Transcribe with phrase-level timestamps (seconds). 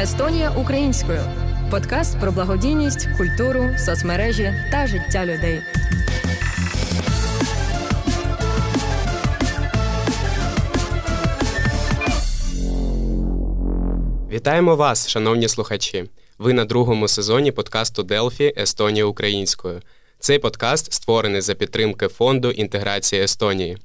[0.00, 1.20] Естонія українською.
[1.70, 5.60] Подкаст про благодійність, культуру, соцмережі та життя людей.
[14.30, 16.04] Вітаємо вас, шановні слухачі.
[16.38, 19.82] Ви на другому сезоні подкасту Делфі Естонія українською.
[20.18, 23.78] Цей подкаст створений за підтримки фонду інтеграції Естонії.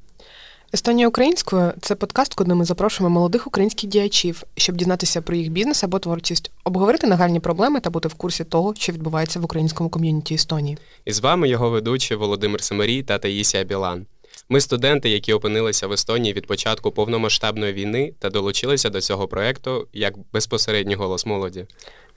[0.73, 5.83] Естонія українською це подкаст, куди ми запрошуємо молодих українських діячів, щоб дізнатися про їх бізнес
[5.83, 10.33] або творчість, обговорити нагальні проблеми та бути в курсі того, що відбувається в українському ком'юніті
[10.33, 10.77] Естонії.
[11.05, 14.05] І з вами його ведучі Володимир Семерій та Таїсія Білан.
[14.49, 19.87] Ми студенти, які опинилися в Естонії від початку повномасштабної війни та долучилися до цього проекту
[19.93, 21.65] як безпосередній голос молоді.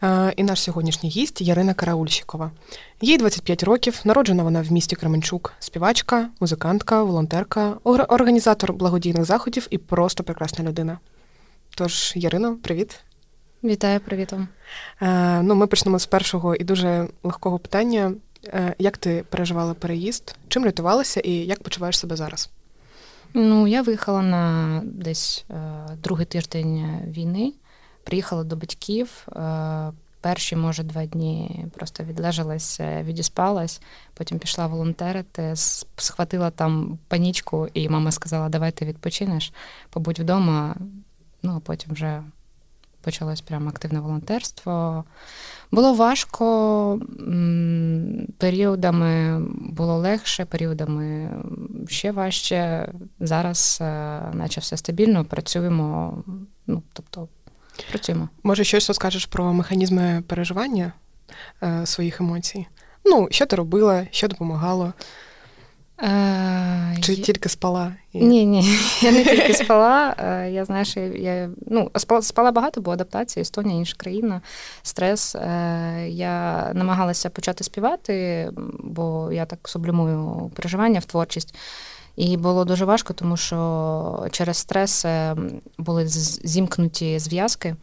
[0.02, 2.50] Е, І наш сьогоднішній гість Ярина Караульщикова.
[3.00, 9.78] Їй 25 років, народжена вона в місті Кременчук, співачка, музикантка, волонтерка, організатор благодійних заходів і
[9.78, 10.98] просто прекрасна людина.
[11.74, 13.00] Тож, Ярино, привіт.
[13.64, 14.48] Вітаю, привіт вам.
[15.02, 18.12] Е, Ну, ми почнемо з першого і дуже легкого питання.
[18.46, 20.36] Е, Як ти переживала переїзд?
[20.48, 22.50] Чим рятувалася і як почуваєш себе зараз?
[23.34, 25.54] Ну, я виїхала на десь е,
[26.02, 27.52] другий тиждень війни.
[28.04, 29.26] Приїхала до батьків.
[29.36, 33.80] Е, перші, може, два дні просто відлежалась, е, відіспалась,
[34.14, 35.52] потім пішла волонтерити,
[35.96, 39.52] схватила там панічку, і мама сказала: давай ти відпочинеш,
[39.90, 40.76] побудь вдома.
[41.42, 42.22] Ну, а потім вже
[43.02, 45.04] почалось прямо активне волонтерство.
[45.70, 47.00] Було важко,
[48.38, 51.30] періодами було легше, періодами
[51.88, 52.88] ще важче.
[53.20, 56.18] Зараз, е, наче все стабільно, працюємо.
[56.66, 57.28] Ну, тобто,
[57.90, 58.28] працюємо.
[58.42, 60.92] Може, щось розкажеш про механізми переживання
[61.62, 62.66] е, своїх емоцій?
[63.04, 64.92] Ну, що ти робила, що допомагало?
[66.02, 67.92] Е, Чи є- тільки спала?
[68.12, 68.24] І...
[68.24, 70.14] Ні, ні, я не тільки спала.
[70.18, 74.40] Е, Я знаю, що я ну, спала, спала багато, бо адаптація, Естонія, інша країна,
[74.82, 75.34] стрес.
[75.34, 78.48] Е, Я намагалася почати співати,
[78.78, 81.54] бо я так сублімую переживання в творчість.
[82.16, 85.36] І було дуже важко, тому що через стрес е,
[85.78, 87.76] були зімкнуті зв'язки.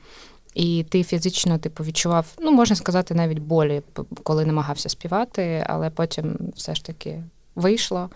[0.54, 3.82] І ти фізично типу, відчував, ну можна сказати, навіть болі,
[4.24, 7.24] коли намагався співати, але потім все ж таки
[7.56, 8.10] вийшло.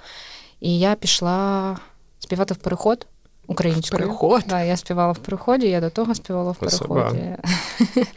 [0.60, 1.78] І я пішла
[2.20, 3.08] співати в переход
[3.48, 4.04] українською.
[4.04, 4.44] В переход?
[4.48, 7.36] Да, я співала в переході, я до того співала в переході.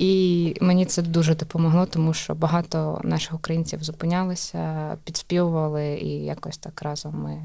[0.00, 6.82] І мені це дуже допомогло, тому що багато наших українців зупинялися, підспівували, і якось так
[6.82, 7.42] разом ми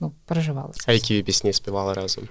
[0.00, 0.72] ну, переживали.
[0.86, 2.24] А які ви пісні співали разом?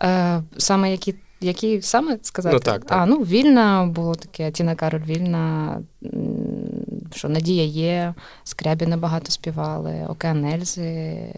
[0.00, 2.54] Е, саме які, які саме сказати?
[2.54, 2.98] Ну, так, так.
[2.98, 5.78] А, ну, вільна було таке, Тіна Кароль вільна,
[7.14, 11.32] що Надія є, Скрябіна багато співали, Океан Ельзи,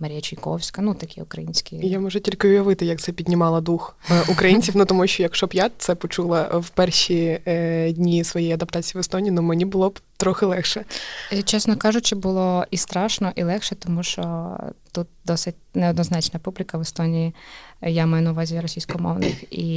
[0.00, 1.76] Марія Чайковська, ну такі українські.
[1.76, 4.74] Я можу тільки уявити, як це піднімало дух е, українців.
[4.76, 9.00] Ну тому що якщо б я це почула в перші е, дні своєї адаптації в
[9.00, 10.84] Естонії, ну мені було б трохи легше.
[11.32, 14.50] Е, Чесно кажучи, було і страшно, і легше, тому що
[14.96, 17.34] тут досить неоднозначна публіка в Естонії.
[17.82, 19.68] Я маю на увазі російськомовних, і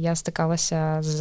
[0.00, 1.20] я стикалася з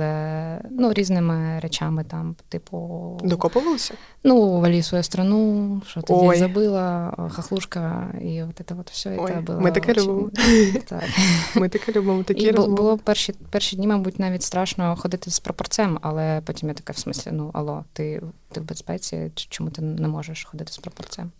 [0.69, 3.93] ну, різними речами, там, типу, Докопувалися?
[4.23, 6.37] ну, валі свою страну, що ти Ой.
[6.37, 9.17] забила, хахлушка, і от це от все.
[9.19, 10.29] Ой, це було ми таке любимо.
[10.87, 11.03] Так.
[11.55, 12.75] Ми таке любимо, такі І розмови.
[12.75, 16.97] було перші, перші дні, мабуть, навіть страшно ходити з прапорцем, але потім я така в
[16.97, 21.31] смислі, ну алло, ти, ти в безпеці, чому ти не можеш ходити з прапорцем?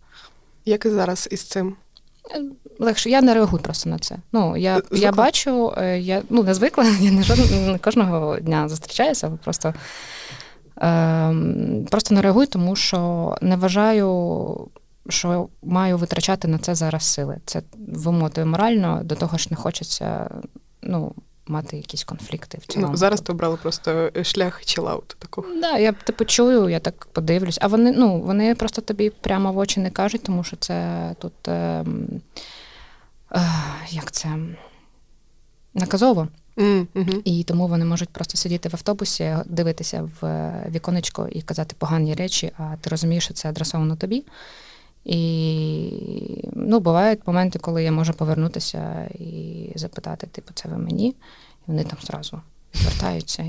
[0.64, 1.76] Як і зараз із цим?
[2.78, 4.16] Легше, я не реагую просто на це.
[4.32, 4.98] Ну, я, Звикла?
[4.98, 9.74] я бачу, е, я ну, не звикла, я не, жодного, не кожного дня зустрічаюся, просто,
[10.76, 14.68] ем, просто не реагую, тому що не вважаю,
[15.08, 17.38] що маю витрачати на це зараз сили.
[17.44, 20.30] Це вимотує морально, до того ж не хочеться
[20.82, 21.14] ну,
[21.52, 22.90] мати якісь конфлікти в цілому.
[22.90, 25.48] Ну, зараз ти обрала просто шлях чилауту такого.
[25.60, 27.58] Да, я типу чую, я так подивлюсь.
[27.60, 31.48] А вони, ну, вони просто тобі прямо в очі не кажуть, тому що це тут
[31.48, 32.20] ем,
[33.34, 33.40] е,
[33.90, 34.38] як це
[35.74, 36.28] наказово.
[36.56, 37.22] Mm, угу.
[37.24, 42.52] І тому вони можуть просто сидіти в автобусі, дивитися в віконечко і казати погані речі,
[42.58, 44.24] а ти розумієш, що це адресовано тобі.
[45.04, 51.08] І ну, бувають моменти, коли я можу повернутися і запитати, типу, це ви мені?
[51.08, 51.14] І
[51.66, 52.40] вони там зразу
[52.74, 53.44] звертаються.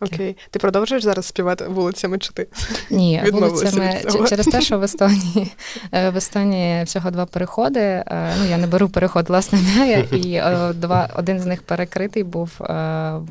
[0.00, 0.36] Окей.
[0.50, 2.46] Ти продовжуєш зараз співати вулицями чи ти?
[2.90, 5.52] Ні, вулицями через те, що в Естонії
[5.92, 7.80] е, в Естонії всього два переходи.
[7.80, 12.22] Е, Ну я не беру переход власне Мяя, і е, два один з них перекритий
[12.22, 12.50] був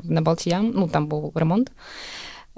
[0.04, 0.72] на Балтіям.
[0.76, 1.72] Ну там був ремонт.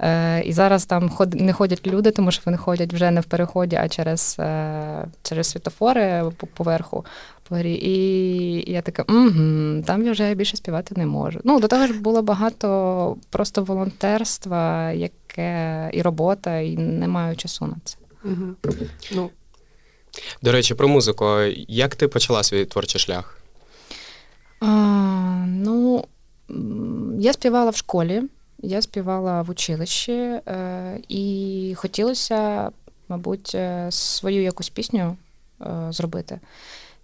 [0.00, 3.24] Е, І зараз там ход, не ходять люди, тому що вони ходять вже не в
[3.24, 6.24] переході, а через е, через світофори
[6.54, 7.04] поверху.
[7.64, 11.40] І я така, угу, там я вже більше співати не можу.
[11.44, 17.66] Ну, до того ж було багато просто волонтерства, яке і робота, і не маю часу
[17.66, 17.96] на це.
[18.24, 18.74] Угу.
[19.12, 19.30] Ну.
[20.42, 21.38] До речі, про музику.
[21.68, 23.38] Як ти почала свій творчий шлях?
[24.60, 26.04] А, Ну,
[27.18, 28.22] я співала в школі,
[28.62, 32.70] я співала в училищі, е, і хотілося,
[33.08, 35.16] мабуть, е, свою якусь пісню
[35.60, 36.40] е, зробити.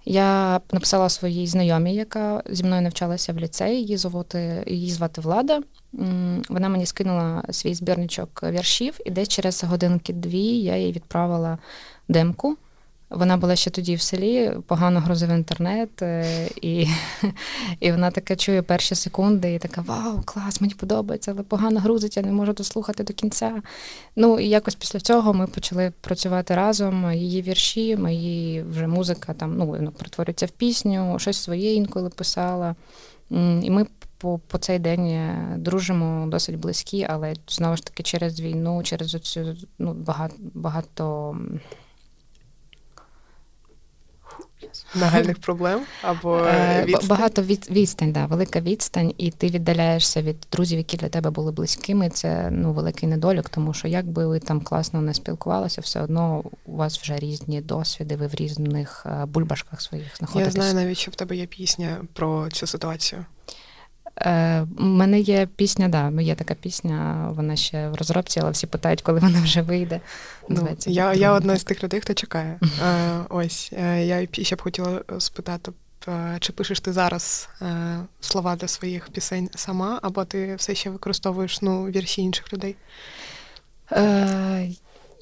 [0.06, 5.61] Я написала своїй знайомій, яка зі мною навчалася в ліцеї, її звати, її звати Влада.
[6.49, 11.59] Вона мені скинула свій збірничок віршів, і десь через годинки-дві я їй відправила
[12.09, 12.57] демку.
[13.16, 16.87] Вона була ще тоді в селі, погано грузив інтернет, е, і
[17.81, 22.16] і вона така чує перші секунди, і така: Вау, клас, мені подобається, але погано грузить,
[22.16, 23.62] я не можу дослухати до кінця.
[24.16, 27.12] Ну і якось після цього ми почали працювати разом.
[27.12, 32.75] Її вірші, мої вже музика там ну, воно перетворюється в пісню, щось своє інколи писала.
[33.62, 33.87] І ми
[34.19, 39.14] по по цей день е, дружимо досить близькі, але знову ж таки через війну, через
[39.14, 41.37] оцю ну, багато багато.
[44.95, 47.09] Нагальних проблем або е, відстань?
[47.09, 51.53] багато від, відстань, да, велика відстань, і ти віддаляєшся від друзів, які для тебе були
[51.53, 52.11] близькими.
[52.11, 56.45] Це ну великий недолік, тому що як би ви там класно не спілкувалися, все одно
[56.67, 60.55] у вас вже різні досвіди, ви в різних е, бульбашках своїх знаходитесь.
[60.55, 63.25] Я знаю навіть, що в тебе є пісня про цю ситуацію.
[64.20, 68.66] Е, У мене є пісня, да, є така пісня, вона ще в розробці, але всі
[68.66, 70.00] питають, коли вона вже вийде.
[70.49, 72.58] Ну, Я я одна з тих людей, хто чекає.
[72.87, 75.72] Е, Ось е, я ще б хотіла спитати,
[76.40, 77.49] чи пишеш ти зараз
[78.20, 82.76] слова для своїх пісень сама, або ти все ще використовуєш ну, вірші інших людей?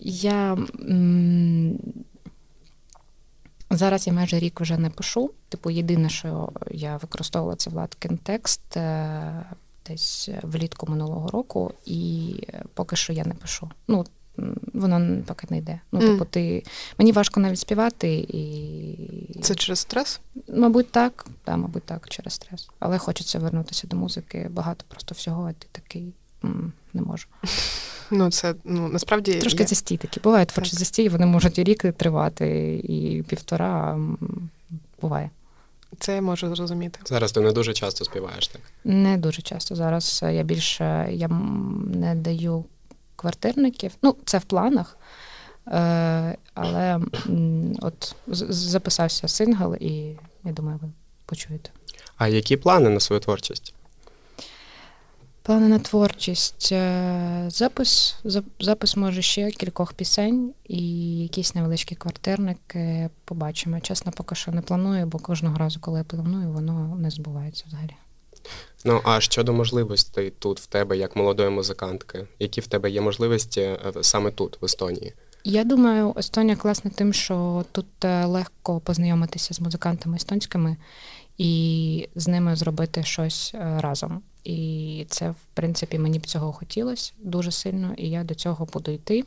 [0.05, 0.59] Я
[3.77, 5.31] Зараз я майже рік вже не пишу.
[5.49, 9.45] Типу, єдине, що я використовувала це Владкин текст е,
[9.87, 12.35] десь влітку минулого року, і
[12.75, 13.71] поки що я не пишу.
[13.89, 14.05] Ну,
[14.73, 15.81] воно поки не йде.
[15.93, 16.63] Ну, типу, ти
[16.99, 19.41] мені важко навіть співати і.
[19.43, 20.21] Це через стрес?
[20.49, 21.27] Мабуть, так.
[21.47, 22.69] Да, мабуть, так, через стрес.
[22.79, 24.49] Але хочеться вернутися до музики.
[24.51, 26.13] Багато просто всього, а ти такий
[26.95, 27.27] не можу.
[28.15, 29.67] Ну, це ну насправді трошки я...
[29.67, 30.21] застій такі.
[30.21, 33.99] Бувають творчі застій, вони можуть і рік тривати, і півтора
[35.01, 35.31] буває.
[35.99, 36.99] Це я можу зрозуміти.
[37.05, 38.61] Зараз ти не дуже часто співаєш, так?
[38.85, 39.75] Не дуже часто.
[39.75, 41.29] Зараз я більше я
[41.95, 42.65] не даю
[43.17, 43.93] квартирників.
[44.03, 44.97] Ну, це в планах.
[45.69, 47.01] Е, Але
[47.83, 50.89] от записався сингл, і я думаю, ви
[51.27, 51.71] почуєте.
[52.17, 53.75] А які плани на свою творчість?
[55.43, 56.73] Плани на творчість.
[56.73, 58.17] Е, запис
[58.61, 62.77] запис може ще кількох пісень і якийсь невеличкий квартирник.
[63.25, 63.81] Побачимо.
[63.81, 67.97] Чесно, поки що не планую, бо кожного разу, коли я планую, воно не збувається взагалі.
[68.85, 73.61] Ну а щодо можливостей тут в тебе як молодої музикантки, які в тебе є можливості
[73.61, 75.13] е, саме тут, в Естонії?
[75.45, 80.77] Я думаю, Естонія класна тим, що тут е, легко познайомитися з музикантами естонськими
[81.39, 84.23] і з ними зробити щось разом.
[84.45, 88.91] І це, в принципі, мені б цього хотілося дуже сильно, і я до цього буду
[88.91, 89.25] йти.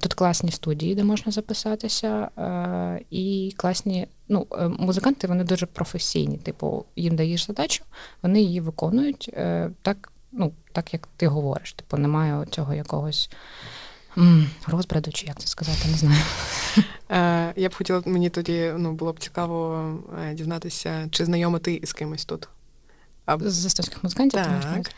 [0.00, 6.38] Тут класні студії, де можна записатися, е, і класні ну, е, музиканти вони дуже професійні.
[6.38, 7.84] Типу, їм даєш задачу,
[8.22, 11.72] вони її виконують е, так, ну, так як ти говориш.
[11.72, 13.30] Типу, немає цього якогось.
[14.66, 16.22] Розбраду, чи як це сказати, не знаю.
[17.56, 19.90] Я б хотіла, мені тоді ну, було б цікаво
[20.32, 22.48] дізнатися, чи знайома ти із кимось тут.
[23.26, 23.38] А...
[23.40, 24.40] З естонських музикантів?
[24.40, 24.90] Так.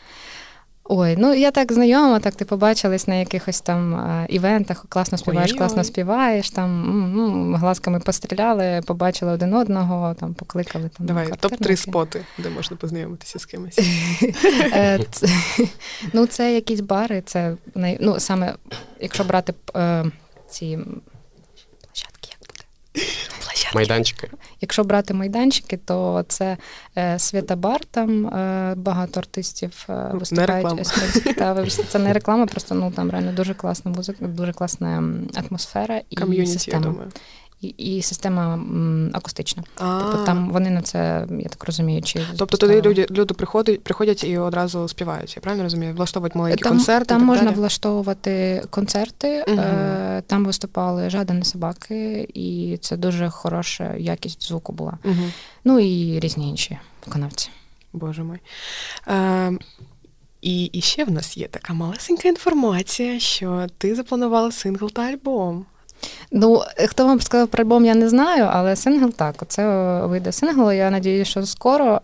[0.91, 5.51] Ой, ну я так знайома, так ти побачились на якихось там а, івентах, класно співаєш,
[5.51, 5.57] Ой-ой.
[5.57, 11.07] класно співаєш, там глазками постріляли, побачили один одного, там покликали там.
[11.07, 13.79] Давай, топ-3 споти, де можна познайомитися з кимось.
[14.73, 14.99] Е,
[16.13, 18.55] ну, це якісь бари, це ну, саме,
[18.99, 20.05] якщо брати е,
[20.49, 20.79] ці?
[23.75, 24.29] Майданчики.
[24.61, 26.57] Якщо брати майданчики, то це
[26.97, 30.93] е, Свята там е, багато артистів е, виступають.
[31.37, 35.03] Та, Це не реклама, просто ну там реально дуже класна музика, дуже класна
[35.35, 36.85] атмосфера і Ком'юніті, система.
[36.85, 37.11] я думаю
[37.61, 39.63] і і система м, акустична.
[39.75, 44.23] Тобто там вони на це, я так розумію, чи тобто туди люди люди приходять приходять
[44.23, 45.35] і одразу співають.
[45.35, 45.93] Я правильно розумію?
[45.93, 47.05] Влаштовують маленькі там, концерти.
[47.05, 47.55] Там так можна далі?
[47.55, 49.59] влаштовувати концерти, угу.
[49.59, 54.97] е, там виступали Жадан і Собаки, і це дуже хороша якість звуку була.
[55.05, 55.23] Угу.
[55.65, 57.49] Ну і різні інші виконавці.
[57.93, 58.39] Боже мой.
[59.07, 59.51] Е,
[60.41, 65.65] І, і ще в нас є така малесенька інформація, що ти запланувала сингл та альбом.
[66.31, 69.41] Ну, хто вам сказав про альбом, я не знаю, але сингл так.
[69.41, 69.65] Оце
[70.05, 70.71] вийде сингл.
[70.71, 72.01] Я надіюся, що скоро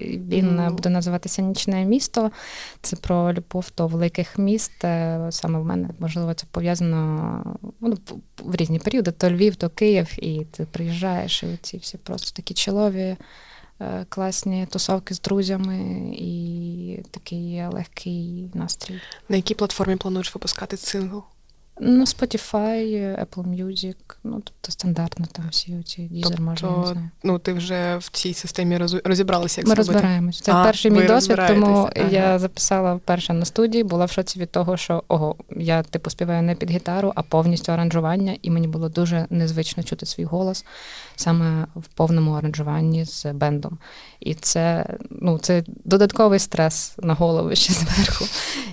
[0.00, 0.72] він mm.
[0.72, 2.30] буде називатися Нічне місто.
[2.82, 4.84] Це про любов до великих міст.
[4.84, 7.44] Е, саме в мене, можливо, це пов'язано
[7.80, 7.98] ну,
[8.38, 12.54] в різні періоди: то Львів, то Київ, і ти приїжджаєш, і ці всі просто такі
[12.54, 13.16] чолові.
[13.80, 15.76] Е, класні тусовки з друзями
[16.12, 19.00] і такий легкий настрій.
[19.28, 21.22] На якій платформі плануєш випускати сингл?
[21.80, 27.10] Ну, Spotify, Apple Music, ну тобто стандартно там всі ці Deezer, тобто, може, не знаю.
[27.22, 30.40] Ну, ти вже в цій системі розібралася, як Ми розбираємось.
[30.40, 32.08] Це а, перший мій досвід, тому ага.
[32.10, 36.42] я записала вперше на студії, була в шоці від того, що ого, я типу співаю
[36.42, 40.64] не під гітару, а повністю аранжування, і мені було дуже незвично чути свій голос
[41.16, 43.78] саме в повному аранжуванні з бендом.
[44.24, 48.24] І це ну, це додатковий стрес на голову ще зверху.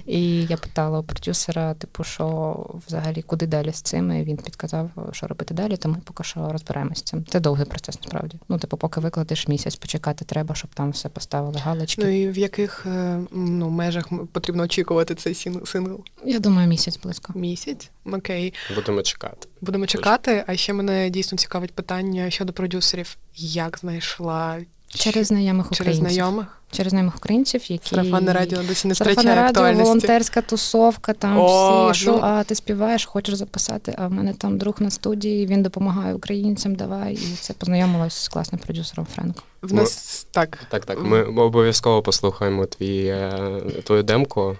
[0.05, 2.55] І я питала у продюсера, типу, що
[2.87, 4.11] взагалі куди далі з цим.
[4.11, 7.25] І Він підказав, що робити далі, тому поки що розбираємося з цим.
[7.25, 8.37] Це довгий процес, насправді.
[8.49, 12.01] Ну, типу, поки викладеш місяць, почекати треба, щоб там все поставили галочки.
[12.05, 16.03] Ну і в яких е, ну, межах потрібно очікувати цей сингл?
[16.25, 17.33] Я думаю, місяць близько.
[17.35, 17.89] Місяць?
[18.05, 18.53] Окей.
[18.75, 19.47] Будемо чекати.
[19.61, 20.43] Будемо чекати.
[20.47, 23.17] А ще мене дійсно цікавить питання щодо продюсерів.
[23.35, 24.57] Як знайшла
[24.89, 26.03] Через знайомих українців.
[26.03, 26.47] Через знайомих?
[26.71, 29.83] Через знайомих українців, які Сарафанне радіо досі не втрачає радіо, актуальності.
[29.83, 32.19] волонтерська тусовка, там О, всі, що ну...
[32.21, 36.75] а ти співаєш, хочеш записати, а в мене там друг на студії, він допомагає українцям,
[36.75, 37.13] давай.
[37.13, 39.43] І це познайомилась з класним продюсером Френко.
[39.61, 40.57] В нас ми, так.
[40.69, 41.03] Так, так.
[41.03, 44.57] Ми обов'язково послухаємо твій, е, твою демку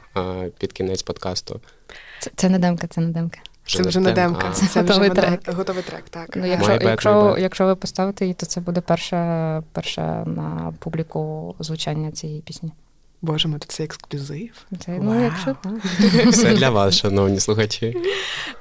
[0.58, 1.60] під кінець подкасту.
[2.20, 3.40] Це, це не демка, це не демка.
[3.78, 5.54] Це вже не демка, це, це готовий вже трек.
[5.56, 6.30] Готовий трек, так.
[6.36, 12.12] Ну, Якщо якщо, якщо ви поставите її, то це буде перша перша на публіку звучання
[12.12, 12.72] цієї пісні.
[13.22, 14.66] Боже мой, тут це ексклюзив.
[14.80, 15.74] Це, ну, якщо так.
[16.28, 17.98] Все для вас, шановні слухачі.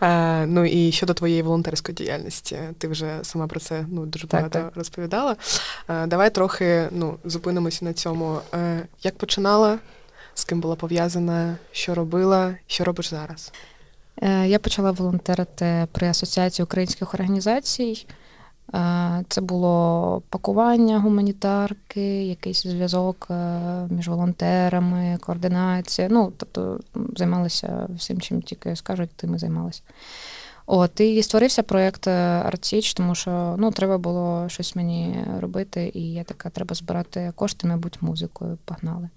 [0.00, 4.41] А, Ну і щодо твоєї волонтерської діяльності, ти вже сама про це ну, дуже так,
[4.41, 4.77] багато так.
[4.77, 5.37] розповідала.
[5.87, 8.41] А, Давай трохи ну, зупинимося на цьому.
[8.53, 9.79] А, Як починала,
[10.35, 13.53] з ким була пов'язана, що робила, що робиш зараз?
[14.23, 18.07] Е, я почала волонтерити при Асоціації українських організацій.
[18.75, 23.61] Е, це було пакування гуманітарки, якийсь зв'язок е,
[23.91, 26.09] між волонтерами, координація.
[26.11, 26.81] Ну, тобто
[27.17, 29.83] займалися всім, чим тільки скажуть, тим і займалися.
[30.67, 36.25] От, і створився проєкт Артіч, тому що ну, треба було щось мені робити, і я
[36.25, 38.59] така, треба збирати кошти, мабуть, музикою.
[38.65, 39.09] Погнали.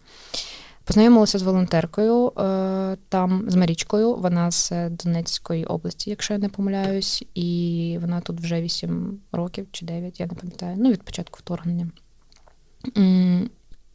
[0.91, 4.15] Познайомилася з волонтеркою е, там, з Марічкою.
[4.15, 9.85] Вона з Донецької області, якщо я не помиляюсь, і вона тут вже 8 років чи
[9.85, 11.87] 9, я не пам'ятаю, ну від початку вторгнення.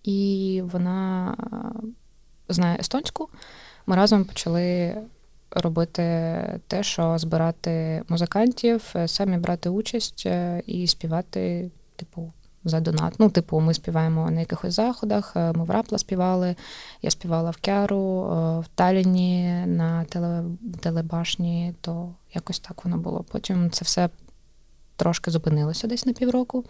[0.04, 1.36] І вона
[2.48, 3.28] знає естонську.
[3.86, 4.96] Ми разом почали
[5.50, 6.02] робити
[6.66, 12.32] те, що збирати музикантів, самі брати участь е, і співати, типу,
[12.68, 13.14] за донат.
[13.18, 15.32] Ну, типу, ми співаємо на якихось заходах.
[15.36, 16.56] Е, ми в Рапла співали.
[17.02, 20.44] Я співала в Кяру, е, в Таліні на теле,
[20.80, 23.24] телебашні, то якось так воно було.
[23.32, 24.08] Потім це все
[24.96, 26.64] трошки зупинилося десь на півроку.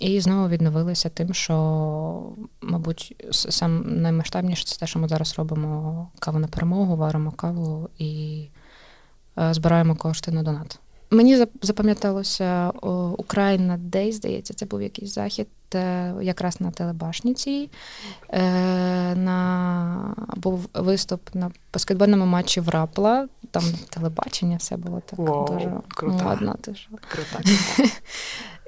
[0.00, 6.38] І знову відновилися тим, що, мабуть, сам наймасштабніше це те, що ми зараз робимо каву
[6.38, 8.44] на перемогу, варимо каву і
[9.38, 10.80] е, збираємо кошти на донат.
[11.10, 12.70] Мені запам'яталося
[13.18, 17.70] Україна Дей, здається, це був якийсь захід е, якраз на телебашніці.
[18.28, 18.40] Е,
[19.14, 23.28] на, Був виступ на баскетбольному матчі в Рапла.
[23.50, 26.56] Там телебачення все було так Воу, дуже крута.
[26.64, 26.88] Дуже.
[27.08, 27.40] Крута.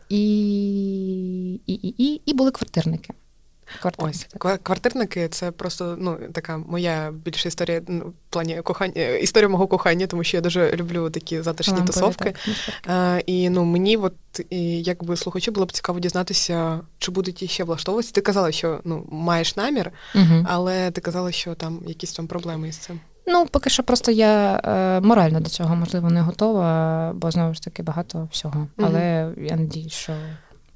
[0.08, 3.14] І, і, і, і, і були квартирники.
[3.96, 4.26] Ось
[4.62, 10.06] квартирники це просто ну така моя більша історія ну, в плані кохання, історія мого кохання,
[10.06, 12.34] тому що я дуже люблю такі затишні Лампові, тусовки.
[12.86, 14.14] А, І ну мені, от
[14.50, 18.14] і, якби слухачі, було б цікаво дізнатися, чи будуть ще влаштовуватися.
[18.14, 20.46] Ти казала, що ну маєш намір, угу.
[20.48, 23.00] але ти казала, що там якісь там проблеми із цим.
[23.26, 27.62] Ну, поки що просто я е, морально до цього можливо не готова, бо знову ж
[27.62, 28.66] таки багато всього.
[28.76, 30.12] Але mm я надіюсь, що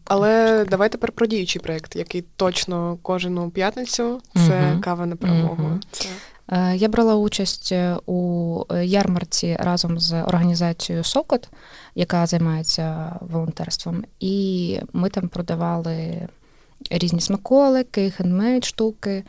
[0.07, 5.63] але давай тепер про діючий проєкт, який точно кожну п'ятницю це uh кава на перемогу.
[5.63, 6.09] uh Це...
[6.49, 11.49] Е, я брала участь е, у ярмарці разом з організацією Сокот,
[11.95, 16.29] яка займається волонтерством, і ми там продавали
[16.91, 19.25] різні смаколики, хендмейд штуки.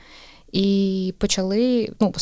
[0.52, 1.90] І почали.
[2.00, 2.14] Ну,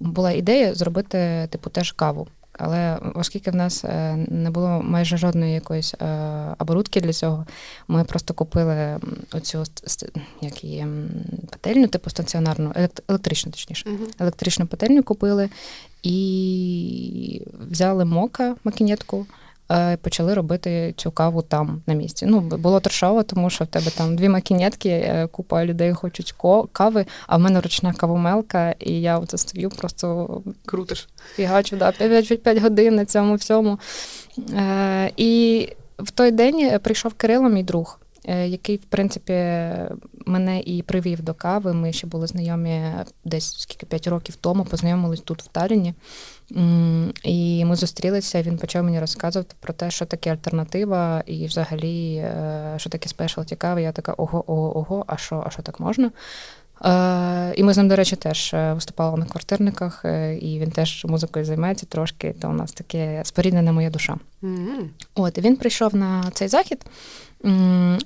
[0.00, 2.28] була ідея зробити типу теж каву.
[2.62, 7.46] Але оскільки в нас е, не було майже жодної якоїсь е, оборудки для цього,
[7.88, 8.98] ми просто купили
[9.32, 9.64] оцю
[10.40, 10.86] як її
[11.50, 12.72] пательню, типу стаціонарну,
[13.08, 13.88] електричну, точніше.
[13.88, 14.06] Мгм.
[14.18, 15.48] Електричну пательню купили
[16.02, 19.26] і взяли мока, макінетку.
[19.70, 22.26] Е, Почали робити цю каву там на місці.
[22.26, 26.68] Ну, було трешово, тому що в тебе там дві макінетки, е, купа людей хочуть ко-
[26.72, 30.28] кави, а в мене ручна кавомелка, і я оце стою, просто
[30.66, 31.08] Крутиш.
[31.34, 33.78] фігачу, да, 5, 5 годин на цьому всьому.
[34.56, 39.32] Е, і в той день прийшов Кирило, мій друг, е, який, в принципі,
[40.26, 41.72] мене і привів до кави.
[41.72, 42.82] Ми ще були знайомі
[43.24, 45.94] десь скільки 5 років тому, познайомились тут в Талліні.
[47.24, 52.74] І ми зустрілися, він почав мені розказувати про те, що таке альтернатива, і взагалі, е,
[52.76, 53.82] що таке спешалті кави.
[53.82, 56.10] Я така ого, ого, ого, а що, а що так можна?
[56.84, 60.04] Е, і ми з ним, до речі, теж е, виступали на квартирниках,
[60.40, 64.16] і він теж музикою займається трошки, то у нас таке споріднена моя душа.
[64.44, 64.90] М.
[65.14, 66.84] От, і він прийшов на цей захід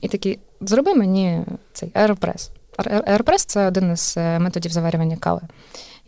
[0.01, 2.51] і такий: зроби мені цей аеропрес.
[2.77, 5.41] Аеропрес це один із методів заварювання кави.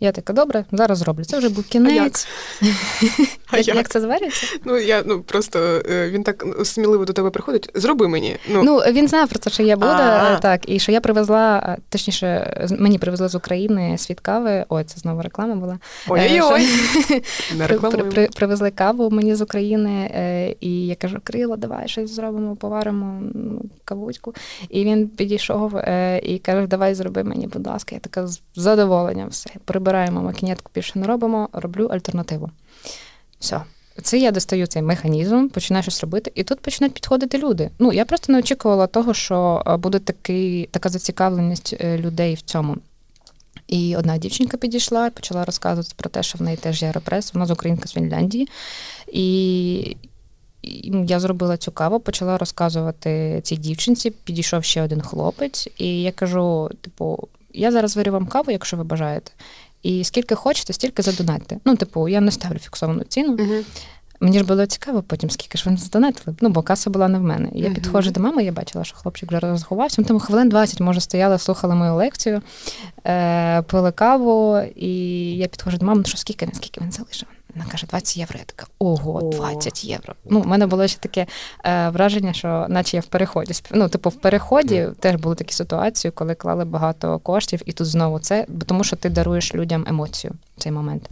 [0.01, 1.25] Я така, добре, зараз зроблю.
[1.25, 2.29] Це вже був кінець.
[3.51, 3.77] А як, як?
[3.77, 4.47] як це заварюється?
[4.65, 7.71] Ну, я ну просто е, він так ну, сміливо до тебе приходить.
[7.75, 8.37] Зроби мені.
[8.51, 10.35] Ну, Ну, він знав про це, що я буду, А.
[10.35, 14.65] е, так, і що я привезла, е, точніше, мені привезли з України світ кави.
[14.69, 15.79] Ой, це знову реклама була.
[16.09, 16.69] ой-ой-ой.
[18.11, 20.11] При, привезли каву мені з України,
[20.61, 24.35] і я кажу, Крило, давай щось зробимо, поваримо ну, кавуську.
[24.69, 25.73] І він підійшов
[26.23, 27.95] і каже, давай зроби мені, будь ласка.
[27.95, 29.51] Я така з задоволенням все.
[29.87, 32.51] Прибираємо макінетку, більше не робимо, роблю альтернативу.
[33.39, 33.61] Все.
[34.03, 37.71] Це я достаю цей механізм, починаю щось робити, і тут починають підходити люди.
[37.79, 42.41] Ну, я просто не очікувала того, що е, буде такий, така зацікавленість е, людей в
[42.41, 42.77] цьому.
[43.69, 47.35] І одна дівчинка підійшла і почала розказувати про те, що в неї теж є аеропрес,
[47.35, 48.49] вона з українка з Фінляндії.
[49.13, 49.97] І
[51.07, 54.11] я зробила цю каву, почала розказувати цій дівчинці.
[54.11, 58.85] Підійшов ще один хлопець, і я кажу: типу, я зараз варю вам каву, якщо ви
[58.85, 59.33] бажаєте.
[59.87, 61.57] І скільки хочете, стільки задонатьте.
[61.65, 63.33] Ну, типу, я не ставлю фіксовану ціну.
[63.33, 63.65] Мгм.
[64.21, 66.37] Мені ж було цікаво потім, скільки ж вони задонатили.
[66.41, 67.49] Ну, бо каса була не в мене.
[67.55, 67.75] Я Мгм.
[67.75, 70.03] підходжу до мами, я бачила, що хлопчик вже розховався.
[70.03, 72.43] Тому хвилин 20, може, стояла, слухала мою лекцію,
[73.07, 74.91] е, пили каву, і
[75.37, 77.29] я підходжу до мами, ну що скільки він, скільки він залишив?
[77.57, 78.39] Вона каже, 20 євро.
[78.39, 80.15] Я така, ого, 20 євро.
[80.25, 81.27] Ну, в мене було ще таке
[81.65, 83.53] е, враження, що наче я в переході.
[83.71, 88.19] Ну, типу, в переході теж були такі ситуації, коли клали багато коштів, і тут знову
[88.19, 91.11] це, бо тому що ти даруєш людям емоцію в цей момент.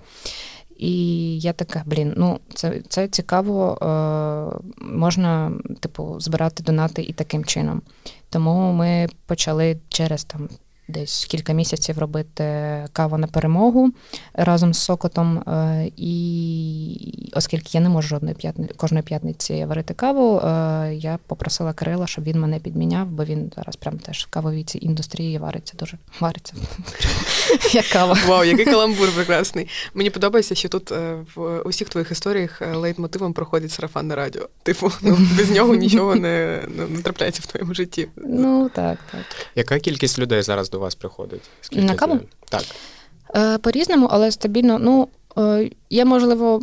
[0.77, 3.87] І я така, блін, ну це, це цікаво, е,
[4.81, 7.83] можна, типу, збирати донати і таким чином.
[8.31, 10.49] Тому ми почали через там
[10.89, 12.45] десь кілька місяців робити
[12.93, 13.91] каву на перемогу
[14.35, 15.39] разом з Сокотом.
[15.39, 21.73] Е, і оскільки я не можу жодної п'ятни, кожної п'ятниці варити каву, е, я попросила
[21.73, 25.75] Кирила, щоб він мене підміняв, бо він зараз прям теж в кавовій цій індустрії вариться
[25.79, 26.55] дуже вариться.
[27.73, 28.19] Як кава.
[28.27, 29.69] Вау, який каламбур прекрасний.
[29.95, 34.49] Мені подобається, що тут е, в усіх твоїх історіях лейтмотивом проходить сарафанне радіо.
[34.63, 38.09] Типу, ну без нього нічого не, не трапляється в твоєму житті.
[38.17, 39.25] Ну так, так.
[39.55, 41.43] Яка кількість людей зараз до вас приходить?
[41.73, 42.21] На каву?
[42.49, 42.63] Так.
[43.37, 44.79] Е, По-різному, але стабільно.
[44.79, 45.09] Ну,
[45.39, 46.63] е, я, можливо,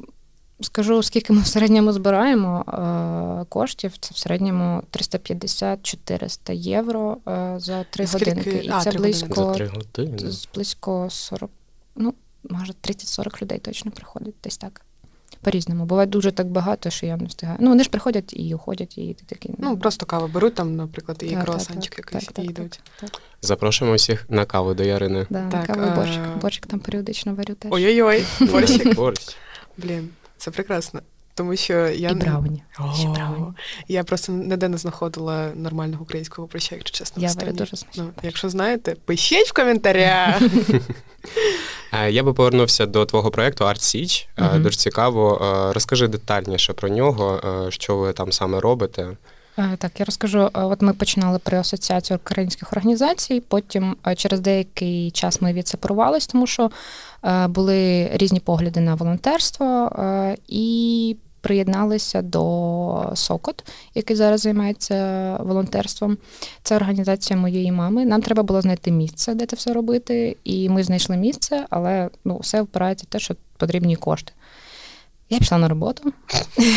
[0.61, 3.93] скажу, скільки ми в середньому збираємо е, коштів.
[3.99, 8.29] Це в середньому 350-400 євро е, за 3 Скільки?
[8.31, 8.49] годинки.
[8.63, 10.17] І А, це близько, За три години.
[10.55, 11.49] близько 40,
[11.95, 12.13] ну,
[12.49, 14.81] може, 30-40 людей точно приходить, десь так.
[15.41, 15.85] По-різному.
[15.85, 17.57] Буває дуже так багато, що я не встигаю.
[17.61, 19.51] Ну, вони ж приходять і уходять, і ти такий.
[19.57, 22.81] Ну, просто каву беруть там, наприклад, і так, так, круасанчик так, якийсь так, і йдуть.
[22.99, 23.21] так, так.
[23.41, 25.27] Запрошуємо всіх на каву до Ярини.
[25.29, 26.21] Да, Так, каву і борщик.
[26.41, 27.71] Борщик там періодично варю теж.
[27.71, 28.95] Ой-ой-ой, борщик.
[28.95, 29.35] Борщ.
[29.77, 31.01] Блін, це прекрасно.
[31.35, 32.63] Тому що я І брауні.
[32.99, 33.45] Ще брауні.
[33.87, 36.79] Я просто ніде не знаходила нормального українського прощаю.
[36.79, 37.23] якщо чесно.
[37.23, 37.51] Я Естоні.
[37.51, 37.77] дуже.
[37.97, 40.41] Ну, якщо знаєте, пишіть в коментарях.
[41.93, 44.27] Е, Я би повернувся до твого проєкту Art Siege.
[44.37, 44.59] Угу.
[44.59, 45.41] Дуже цікаво.
[45.69, 49.07] Е, Розкажи детальніше про нього, що ви там саме робите.
[49.61, 50.39] Е, Так, я розкажу.
[50.39, 53.43] Е, От ми починали при асоціації українських організацій.
[53.47, 56.71] Потім е, через деякий час ми відсепарувались, тому що
[57.49, 59.91] були різні погляди на волонтерство
[60.47, 63.63] і приєдналися до Сокот,
[63.95, 66.17] який зараз займається волонтерством.
[66.63, 68.05] Це організація моєї мами.
[68.05, 70.37] Нам треба було знайти місце, де це все робити.
[70.43, 74.33] І ми знайшли місце, але ну, все впирається в те, що потрібні кошти.
[75.31, 76.13] Я пішла на роботу.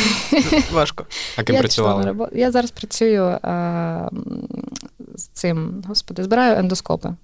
[0.73, 1.07] Важко.
[1.37, 2.05] А ким я працювала?
[2.05, 4.09] на робо- Я зараз працюю а,
[5.15, 7.15] з цим, господи, збираю ендоскопи.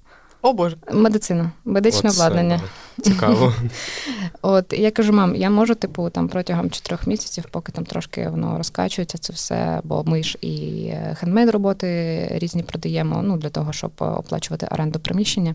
[0.42, 0.76] О Боже.
[0.92, 2.60] Медицина, медичне Оце, обладнання.
[2.98, 3.54] да, Цікаво.
[4.42, 8.58] От я кажу, мам, я можу, типу, там протягом чотирьох місяців, поки там трошки воно
[8.58, 13.72] розкачується, це все, бо ми ж і е, хендмейд роботи різні продаємо, ну для того,
[13.72, 15.54] щоб оплачувати оренду приміщення.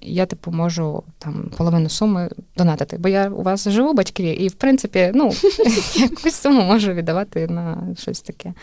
[0.00, 4.54] Я, типу, можу там половину суми донатити, бо я у вас живу батьки, і в
[4.54, 5.32] принципі, ну
[5.94, 8.54] якусь суму можу віддавати на щось таке.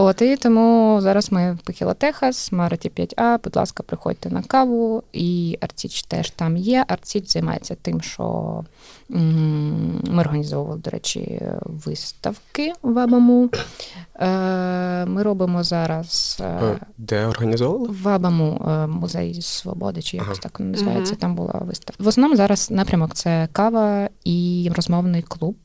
[0.00, 3.38] От і тому зараз ми в Пихіла Техас, Мараті 5А.
[3.44, 5.02] Будь ласка, приходьте на каву.
[5.12, 6.84] І Арціч теж там є.
[6.88, 8.64] Арціч займається тим, що
[9.08, 13.50] ми організовували, до речі, виставки в Абаму.
[14.20, 16.38] Е, Ми робимо зараз.
[16.40, 17.88] е, Е, Де організовували?
[18.02, 20.40] в Абаму музей свободи, чи якось Ага.
[20.42, 21.12] так називається.
[21.12, 21.20] Мгм.
[21.20, 22.04] Там була виставка.
[22.04, 25.56] В основному зараз напрямок це кава і розмовний клуб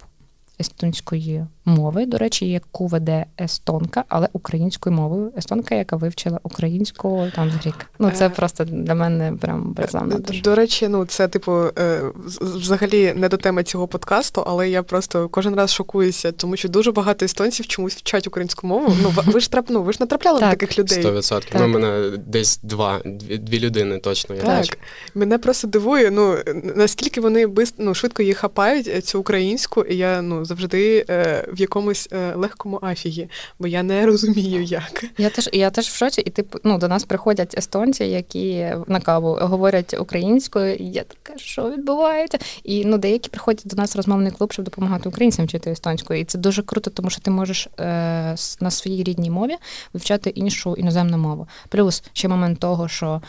[0.60, 2.06] естонської мови.
[2.06, 5.32] До речі, яку веде естонка, але українською мовою.
[5.38, 7.76] Естонка, яка вивчила українську там з рік.
[8.00, 10.42] Ну це Е, просто для мене прям безламно дуже.
[10.42, 12.02] До речі, ну це типу е,
[12.42, 16.92] взагалі не до теми цього подкасту, але я просто кожен раз шокуюся, тому що дуже
[16.92, 18.96] багато естонців чомусь вчать українську мову.
[19.02, 21.04] Ну ви- ж трап, ну, ви ж натрапляли на таких людей.
[21.04, 21.52] 100%.
[21.52, 21.62] Так.
[21.62, 24.36] Ну, мене десь два, дві, дві людини точно.
[24.36, 24.74] Я Так, бачу.
[25.16, 26.38] мене просто дивує, ну
[26.76, 31.60] наскільки вони бист, ну, швидко її хапають, цю українську, і я ну завжди е, в
[31.60, 35.06] якомусь е, легкому афігі, бо я не розумію, як.
[35.18, 39.00] Я теж я теж в шоці, і типу, ну до нас приходять естонці, які на
[39.00, 40.76] каву говорять українською.
[40.76, 42.38] І я така, що відбувається?
[42.64, 46.20] І ну деякі приходять до нас в розмовний клуб, щоб допомагати українцям вчити естонською.
[46.20, 49.56] І це дуже круто, тому що ти можеш е, на своїй рідній мові
[49.94, 51.48] вивчати іншу іноземну мову.
[51.70, 53.22] Плюс ще момент того, що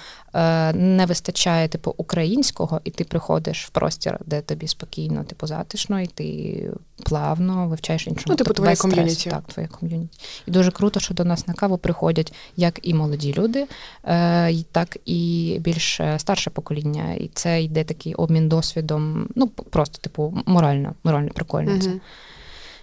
[0.74, 6.06] не вистачає типу українського, і ти приходиш в простір, де тобі спокійно, типу затишно, і
[6.06, 6.70] ти
[7.02, 9.30] плавно вивчаєш іншу Ну, типу, твоє ком'юніті.
[9.30, 10.18] Так, твоє ком'юніті.
[10.46, 13.66] І дуже круто, що до нас на каву приходять як і молоді люди,
[14.04, 17.14] е, так і більш е, старше покоління.
[17.14, 21.78] І це йде такий обмін досвідом, ну просто, типу, морально, морально прикольно.
[21.78, 21.90] Це.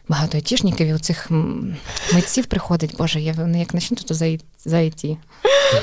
[0.07, 1.31] Багато айтішників і оцих
[2.13, 5.17] митців приходить, боже, я вони як начнуть, то за, за IT.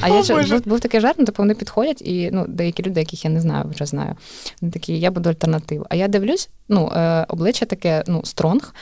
[0.01, 3.01] А я ж- був, був такий жарт, ну, типу вони підходять, і ну, деякі люди,
[3.01, 4.17] яких я не знаю, вже знаю.
[4.61, 5.87] Вони такі, я буду альтернативу.
[5.91, 8.75] А я дивлюсь, ну, е, обличчя таке, ну, стронг.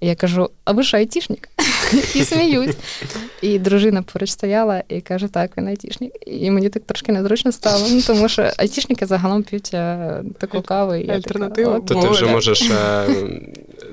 [0.00, 1.48] І я кажу, а ви що, айтішник?
[2.14, 2.76] І сміюсь.
[3.42, 6.12] І дружина поруч стояла і каже, так, він айтішник.
[6.26, 10.94] І мені так трошки незручно стало, ну, тому що айтішники загалом п'ють е, таку каву.
[10.94, 11.72] І я Альтернативу.
[11.72, 13.06] «От, То ти вже можеш е,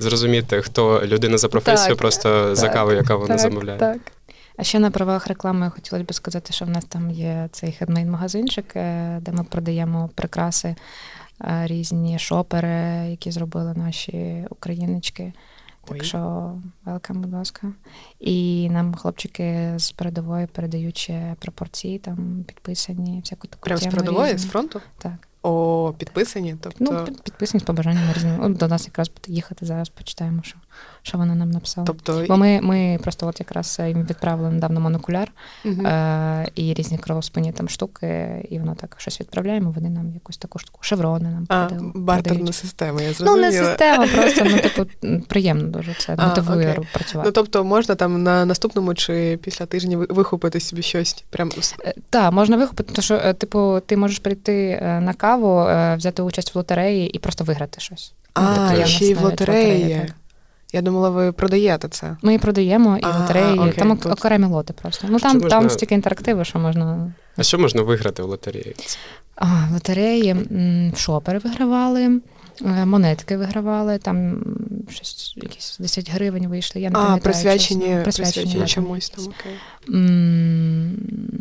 [0.01, 3.79] зрозуміти, хто людина за професією, Так, просто за каву, яка вона так, замовляє.
[3.79, 3.97] Так.
[4.57, 8.65] А ще на правах реклами хотілося б сказати, що в нас там є цей хедмейн-магазинчик,
[8.75, 10.75] е, де ми продаємо прикраси,
[11.41, 15.33] е, різні шопери, які зробили наші україночки.
[15.85, 16.51] Так що
[16.85, 17.67] велкам, будь ласка.
[18.19, 24.37] І нам хлопчики з передової передають ще пропорції, там підписані, всяку таку Прямо з передової,
[24.37, 24.81] з фронту?
[24.97, 25.28] Так.
[25.43, 26.55] О, підписані.
[26.61, 28.45] Тобто Ну, підписані з побажаннями різними.
[28.45, 30.55] От До нас якраз буде їхати зараз, почитаємо, що,
[31.01, 31.87] що вона нам написала.
[31.87, 35.31] тобто Бо ми, ми просто от якраз е, їм відправили недавно монокуляр
[35.65, 35.85] мгм.
[35.87, 40.59] е, і різні кровоспинні там штуки, і воно так щось відправляємо, вони нам якусь таку
[40.59, 41.97] штуку, шеврони нам а, передають.
[41.97, 44.85] бартерна система, я Ну, не система, просто ну, типу,
[45.27, 46.87] приємно дуже це А, мотивує окей.
[46.93, 47.27] працювати.
[47.29, 51.23] Ну, тобто можна там на наступному чи після тижня вихопити собі щось.
[51.29, 51.75] Прям з-
[52.09, 56.21] Так, можна вихопити, тому що, е, типу, ти можеш прийти е, на каву, е, взяти
[56.21, 58.13] участь в лотереї і просто виграти щось.
[58.33, 58.85] А, таке.
[58.85, 59.99] Ще й в лотереї.
[60.05, 60.15] так.
[60.73, 62.15] Я думала, ви продаєте це.
[62.21, 65.07] Ми і продаємо, і А, лотереї, окей, там тут- окремі лоти просто.
[65.09, 68.75] Ну там, можна- там стільки інтерактиви, що можна А що можна виграти в лотереї?
[69.35, 72.19] А, лотереї м, шопери вигравали,
[72.85, 74.43] монетки вигравали, там
[74.89, 76.81] щось якісь 10 гривень вийшли.
[76.81, 78.03] Я не А, пам'ятаю, присвячені, чесно.
[78.03, 78.65] присвячені да.
[78.65, 79.25] чомусь там.
[79.25, 79.51] Окей.
[79.89, 80.97] М,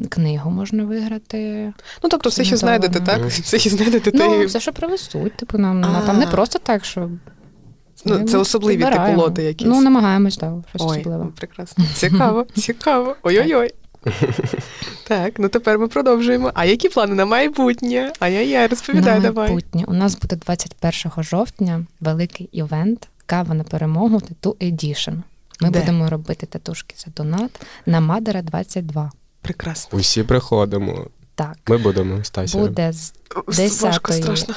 [0.09, 1.73] Книгу можна виграти.
[2.03, 3.18] Ну, тобто, все, що знайдете, так?
[3.18, 3.29] Мгм.
[3.29, 5.37] Все, що знайдете, то Ну, все, що привезуть.
[5.37, 7.11] Типу, нам а, там не просто так, що.
[8.05, 9.68] Ну, це особливі типу лоти якісь.
[9.68, 11.25] Ну, намагаємось, так, щось Ой, особливе.
[11.25, 11.85] ну, прекрасно.
[11.94, 13.16] Цікаво, цікаво.
[13.23, 13.71] Ой-ой-ой.
[15.09, 16.51] Так, ну тепер ми продовжуємо.
[16.55, 18.13] А які плани на майбутнє?
[18.21, 19.47] Ай-яй-яй, розповідай на давай.
[19.49, 19.85] майбутнє.
[19.87, 25.23] У нас буде 21 жовтня великий івент Кава на перемогу тату Edition.
[25.61, 25.79] Ми Де?
[25.81, 29.11] будемо робити татушки за донат на Мадера 22.
[29.43, 29.99] Прекрасно.
[29.99, 31.07] Усі приходимо.
[31.38, 32.59] Так, Ми будемо Стасі.
[32.59, 33.12] буде з,
[33.48, 34.55] З- 10-ї страшно.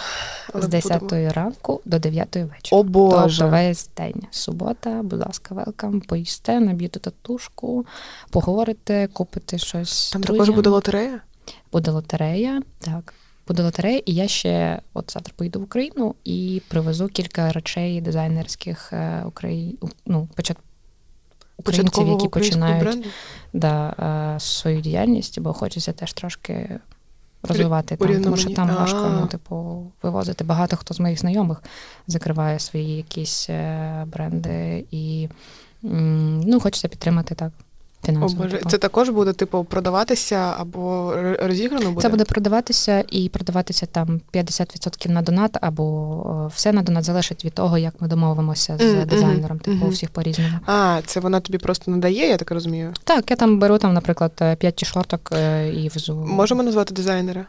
[0.54, 1.32] З 10 будемо.
[1.34, 2.82] ранку до 9 вечора.
[2.82, 3.40] О Боже.
[3.40, 4.22] Тобто весь день.
[4.32, 7.86] Субота, будь ласка, велкам, поїсте, наб'єте татушку,
[8.30, 10.12] поговорите, купите щось.
[10.12, 10.46] Там друзям.
[10.46, 11.20] також буде лотерея?
[11.72, 13.14] Буде лотерея, так.
[13.48, 18.94] Буде лотерея, і я ще от завтра поїду в Україну і привезу кілька речей дизайнерських
[18.94, 19.80] е, Украї...
[20.06, 20.58] ну, почат...
[21.62, 23.08] українців, які починають бренду?
[23.54, 23.96] да,
[24.36, 26.80] е, свою діяльність, бо хочеться теж трошки
[27.44, 30.44] розвивати там, тому що там важко, ну, типу, вивозити.
[30.44, 31.64] Багато хто з моїх знайомих
[32.08, 35.30] закриває свої якісь е, бренди і
[35.82, 37.52] ну, хочеться підтримати так.
[38.10, 38.70] О, Боже, типу.
[38.70, 42.02] це також буде, типу, продаватися або розіграно буде?
[42.02, 47.46] Це буде продаватися і продаватися там 50% на донат, або е, все на донат залежить
[47.46, 49.60] від того, як ми домовимося з мгм, дизайнером.
[49.60, 50.60] Типу, у всіх по-різному.
[50.66, 52.94] А, це вона тобі просто надає, я так розумію.
[53.04, 56.16] Так, я там беру там, наприклад, 5 ті-шорток е, і везу.
[56.16, 57.46] Можемо назвати дизайнера?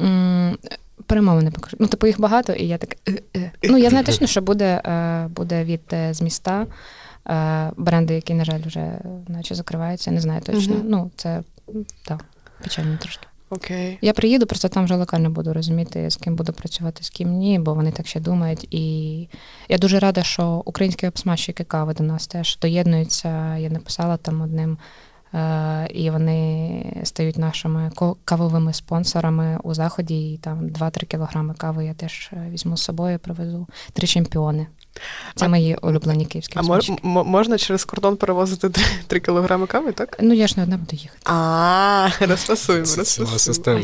[0.00, 0.58] М,
[1.06, 1.76] Перемови не покажу.
[1.80, 2.96] Ну, типу, їх багато, і я так.
[3.08, 3.50] е, е.
[3.62, 6.66] Ну, я знаю точно, що буде, е, буде від е, з міста е,
[7.76, 10.10] бренди, які, на жаль, вже е, наче закриваються.
[10.10, 10.74] Не знаю точно.
[10.74, 10.84] Мгм.
[10.88, 11.42] Ну, це
[12.04, 12.24] так,
[12.62, 13.26] печально трошки.
[13.50, 13.98] Окей.
[14.00, 17.58] Я приїду, просто там вже локально буду розуміти, з ким буду працювати, з ким ні,
[17.58, 18.74] бо вони так ще думають.
[18.74, 19.28] І
[19.68, 23.56] я дуже рада, що українські обсмажчики кави до нас теж доєднуються.
[23.56, 24.78] Я написала там одним.
[25.34, 27.90] е, І вони стають нашими
[28.24, 30.32] кавовими спонсорами у заході.
[30.32, 33.66] І там 2-3 кілограми кави я теж е, візьму з собою, привезу.
[33.92, 34.66] Три чемпіони.
[35.34, 40.16] Це А- мої улюблені київські А мож, можна через кордон перевозити 3 кілограми кави, так?
[40.20, 41.20] Ну я ж не одна буду їхати.
[41.24, 43.38] А, розфасуємо, розфасуємо.
[43.38, 43.80] система.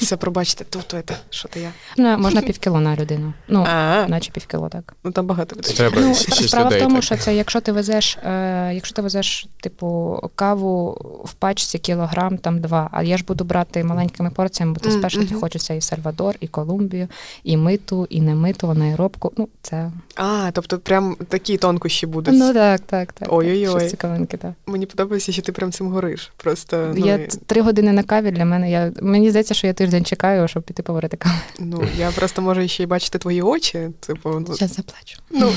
[0.00, 1.72] Все, пробачте, тут то що то я.
[1.96, 3.32] Ну, можна півкіло на людину.
[3.48, 3.62] Ну,
[4.08, 4.94] наче півкіло, так.
[5.04, 5.74] ну там багато людей.
[5.74, 10.18] Треба Ну, справа в тому, що це якщо ти везеш, е, якщо ти везеш, типу,
[10.34, 10.90] каву
[11.24, 12.88] в пачці кілограм, там два.
[12.92, 15.40] А я ж буду брати маленькими порціями, бо спешити мгм.
[15.40, 17.08] хочеться і Сальвадор, і Колумбію,
[17.44, 19.32] і миту, і не миту, аеробку.
[19.36, 19.90] Ну, це.
[20.24, 22.34] А, тобто прям такі тонкощі будуть.
[22.34, 23.32] Ну так, так, так.
[23.32, 23.66] Ой-ой-ой.
[23.66, 24.52] Щось цікавинки, так.
[24.66, 26.32] Мені подобається, що ти прям цим гориш.
[26.36, 28.70] Просто ну, Я і- три години на каві для мене.
[28.70, 31.34] Я, мені здається, що я тиждень чекаю, щоб піти поварити каву.
[31.60, 33.88] ну, я просто можу ще й бачити твої очі.
[34.00, 35.18] Типу, ну, Зараз заплачу.
[35.30, 35.52] ну,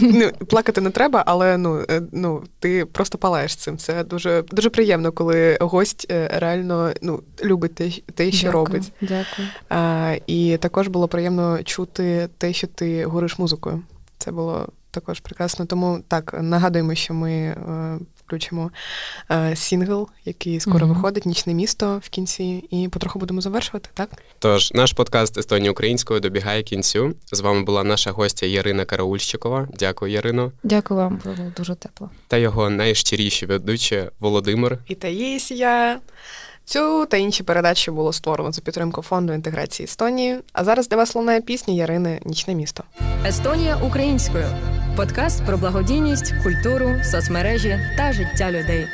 [0.18, 3.78] ну, плакати не треба, але ну, е, ну, ти просто палаєш цим.
[3.78, 8.92] Це дуже, дуже приємно, коли гость е, реально ну, любить те, те що Дякую, робить.
[9.00, 9.48] Дякую.
[9.68, 13.82] А, і також було приємно чути те, що ти говориш музикою.
[14.18, 15.66] Це було також прекрасно.
[15.66, 18.70] Тому так, нагадуємо, що ми е, включимо
[19.30, 20.94] е, сінгл, який скоро Мгм.
[20.94, 24.10] виходить, Нічне місто в кінці, і потроху будемо завершувати, так?
[24.38, 27.14] Тож, наш подкаст Естонія українською добігає кінцю.
[27.32, 29.68] З вами була наша гостя Ярина Караульщикова.
[29.78, 30.52] Дякую, Ярино.
[30.62, 32.10] Дякую вам, було дуже тепло.
[32.28, 34.78] Та його найщиріші ведучі Володимир.
[34.88, 36.00] І Таїсія.
[36.68, 40.38] Цю та інші передачі було створено за підтримку фонду інтеграції Естонії.
[40.52, 42.84] А зараз для вас лунає пісня Ярини Нічне місто.
[43.26, 44.46] Естонія українською.
[44.96, 48.86] Подкаст про благодійність, культуру, соцмережі та життя людей.